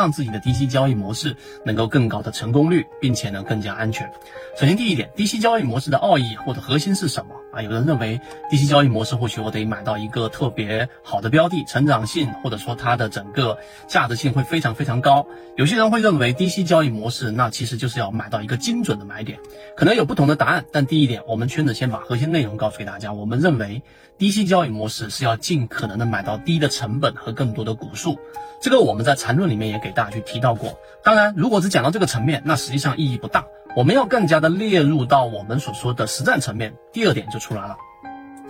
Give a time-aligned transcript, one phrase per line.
[0.00, 4.10] 让自己的低息交易模式能够更高的成功率，并且呢更加安全。
[4.58, 8.20] 首先第一点，低息交易模式的奥义或者核心是什么有人认为
[8.50, 15.26] 低息交易模式或许我得买到一个特别好的标的，成长性或者说它的整个价值性会非常非常高。
[15.56, 19.38] 有些人会认为低息交易模式那其实就是要买到一个精准的买点，
[19.76, 20.64] 可能有不同的答案。
[20.72, 23.12] 但第一点，我们圈子先把核心内容告诉给大家。
[23.12, 23.82] 我们认为
[24.18, 28.18] 低息交易模式是要尽可能的买到低的成本和更多的股数。
[28.62, 30.78] 这个我们在缠论里面也给大家去提到过。
[31.02, 33.46] 当然，如果只讲到这个层面，那实际上意义不大。
[33.76, 36.74] 我们要更加的列入到我们所说的实战层面。
[36.92, 37.76] 第二点就出来了。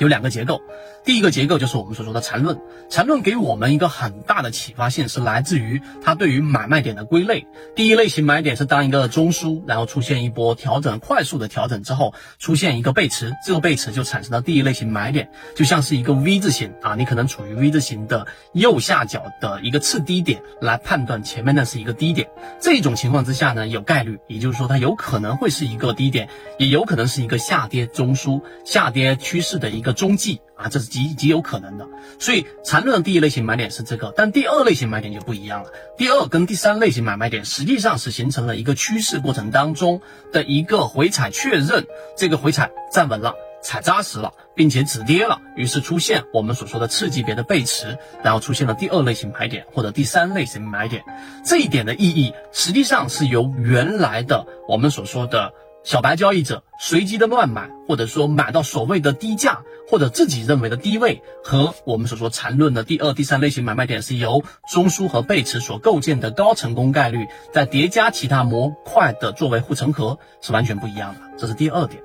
[0.00, 0.62] 有两个结构，
[1.04, 2.58] 第一个结构就是我们所说的缠论。
[2.88, 7.46] 缠论给我们一个很大的启发性，是来自于它对于买卖点的归类。
[7.76, 22.26] 第一类型买点是当一个中枢，然后出现一波调整，快速的调整之后，出现一个背驰，这个背驰就产生了第一类型买点，就像是一个 V 字形啊，你可能处于 V 字形的右下角的一个次低点，来判断前面那是一个低点。
[22.58, 29.89] 这种情况之下呢，有概率，也就是说它有可能会是一个低点，也有可能是一个下跌中枢、下跌趋势的一个。
[29.92, 31.86] 中继啊，这是极极有可能的，
[32.18, 35.70] 所以缠论的第一类型买点是这个，但第二类型买点就不一样了。
[35.96, 40.00] 第二跟第三类型买卖点实际上是形成了一个趋势过程当中
[40.32, 51.02] 的一个回踩确认，这个回踩站稳了，踩扎实了，并且止跌了，于是出现我们所说的次级别的背驰，然后出现了第二类型买点或者第三类型买点。
[51.44, 55.52] 这一点的意义实际上是由原来的我们所说的。
[55.82, 71.20] 小白交易者随机的乱买，或者说买到所谓的低价，或者自己认为的低位，和我们所说缠论的第二、第三类型买卖点是由中枢和背驰所构建的高成功概率，再叠加其他模块的作为护城河，是完全不一样的。
[71.38, 72.02] 这是第二点。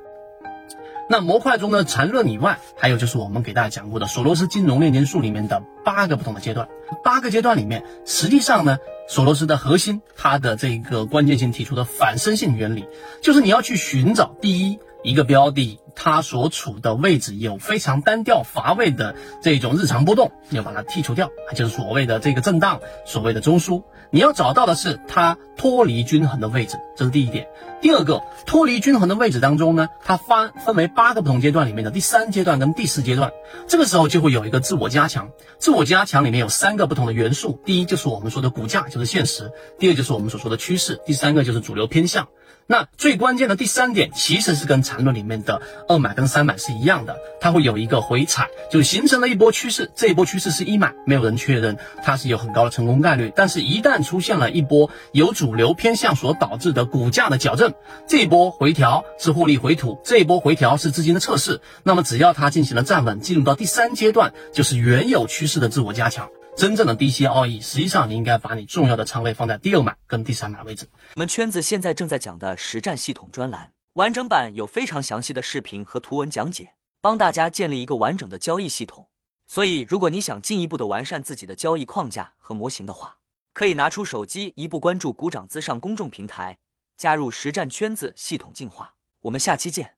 [1.07, 6.67] 那模块中的缠论以外，还有就是我们给大家讲过的索罗斯金融链接术里面的八个不同的阶段。
[7.03, 12.85] 八个阶段里面，实际上呢，索罗斯的核心，他的这个关键性提出的反身性原理，
[13.21, 23.83] 就是你要去寻找第一一个标的，它所处的位置有非常单调乏味的这种日常波动，要把它剔除掉，就是所谓的这个震荡，所谓的中枢。
[24.11, 27.47] 你要找到的是它脱离均衡的位置，这是第一点。
[27.81, 33.31] 第二个，脱离均衡的位置当中呢，它分分为八个不同阶段里面的第三阶段跟第四阶段，
[33.67, 35.29] 这个时候就会有一个自我加强。
[35.57, 42.27] 自我加强里面有三个不同的元素，第一就是我们说的股价，就是现实；第二就是我们所说的趋势；第三个就是主流偏向。
[42.67, 49.91] 那最关键的第三点，其实是跟缠论里面的二买跟三买是一样的，它会有一个回踩，就形成了一波趋势。
[49.95, 53.31] 这一波趋势是一买，没有人确认它是有很高的成功概率。
[53.35, 57.71] 但是，一旦出现了一波由主流偏向所导致的股价的矫正，
[58.07, 61.61] 这一波回调是获利回吐，这一波回调是资金的测试。
[61.83, 66.29] 那么，只要它进行了站稳，进入到第三阶段，就是原有趋势的自我加强。
[66.57, 70.87] 真正的低息奥义，实际上你应该把你重要的仓位放在第二买跟第三买位置。
[71.15, 79.09] 我们圈子现在正在讲的实战系统专栏完整版有非常详细的视频和图文讲解，帮大家建立一个完整的交易系统。
[79.47, 83.17] 所以，如果你想进一步的完善自己的交易框架和模型的话，
[83.53, 86.57] 可以拿出手机一步关注股掌资上公众平台，
[86.97, 88.95] 加入实战圈子系统进化。
[89.21, 89.94] 我们下期见。